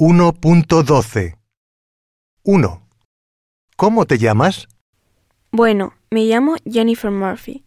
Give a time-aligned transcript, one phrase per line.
[0.00, 1.36] 1.12
[2.44, 2.88] 1.
[3.74, 4.68] ¿Cómo te llamas?
[5.50, 7.64] Bueno, me llamo Jennifer Murphy,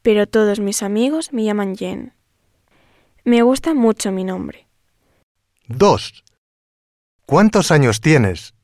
[0.00, 2.14] pero todos mis amigos me llaman Jen.
[3.24, 4.68] Me gusta mucho mi nombre.
[5.66, 6.22] 2.
[7.26, 8.54] ¿Cuántos años tienes?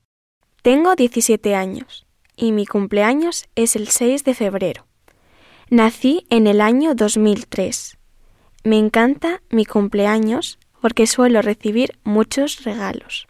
[0.62, 2.07] Tengo 17 años
[2.37, 4.87] y mi cumpleaños es el 6 de febrero.
[5.71, 7.98] Nací en el año 2003.
[8.62, 13.29] Me encanta mi cumpleaños porque suelo recibir muchos regalos.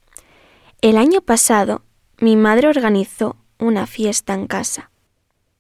[0.81, 1.83] El año pasado
[2.19, 4.91] mi madre organizó una fiesta en casa.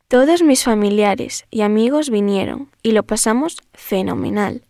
[0.09, 4.65] Todos mis familiares y amigos vinieron y lo pasamos fenomenal.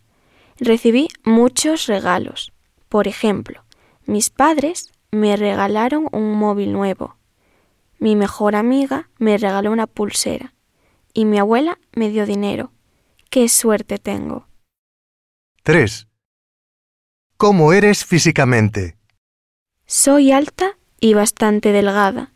[0.57, 2.51] Recibí muchos regalos.
[2.89, 3.63] Por ejemplo,
[4.05, 7.15] mis padres me regalaron un móvil nuevo.
[7.99, 10.53] Mi mejor amiga me regaló una pulsera.
[11.13, 12.71] Y mi abuela me dio dinero.
[13.29, 14.47] ¡Qué suerte tengo!
[15.63, 16.07] 3.
[17.43, 18.95] ¿Cómo eres físicamente?
[19.85, 22.31] Soy alta y bastante delgada.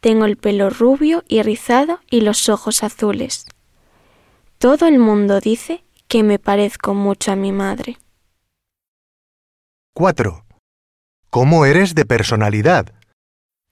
[0.00, 3.46] Tengo el pelo rubio y rizado y los ojos azules.
[4.58, 7.98] Todo el mundo dice que me parezco mucho a mi madre.
[9.94, 10.44] 4.
[11.30, 12.92] ¿Cómo eres de personalidad?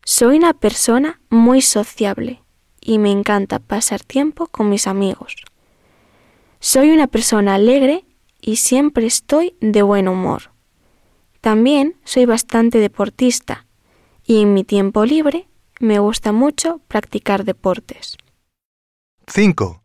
[0.05, 2.41] Soy una persona muy sociable
[2.81, 5.35] y me encanta pasar tiempo con mis amigos.
[6.61, 8.05] Soy una persona alegre
[8.41, 10.57] y siempre estoy de buen humor.
[11.41, 13.67] También soy bastante deportista
[14.25, 15.49] y en mi tiempo libre
[15.81, 18.17] me gusta mucho practicar deportes.
[19.29, 19.83] 5.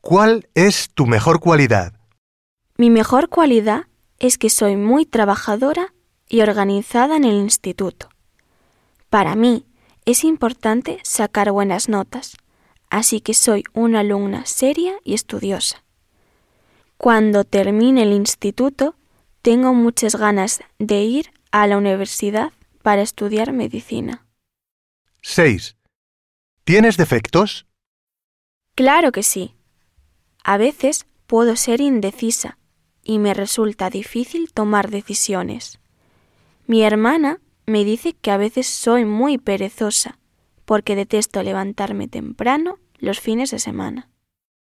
[0.00, 1.94] ¿Cuál es tu mejor cualidad?
[2.76, 3.86] Mi mejor cualidad
[4.18, 5.94] es que soy muy trabajadora
[6.28, 8.08] y organizada en el instituto.
[9.10, 9.66] Para mí
[10.04, 12.36] es importante sacar buenas notas,
[12.90, 15.84] así que soy una alumna seria y estudiosa.
[16.96, 18.94] Cuando termine el instituto,
[19.44, 22.50] tengo muchas ganas de ir a la universidad
[22.82, 24.26] para estudiar medicina.
[25.20, 25.76] 6.
[26.64, 27.66] ¿Tienes defectos?
[28.74, 29.54] Claro que sí.
[30.44, 32.56] A veces puedo ser indecisa
[33.02, 35.78] y me resulta difícil tomar decisiones.
[36.66, 40.18] Mi hermana me dice que a veces soy muy perezosa
[40.64, 44.08] porque detesto levantarme temprano los fines de semana.